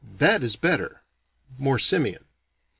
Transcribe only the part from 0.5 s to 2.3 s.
better! (More simian.)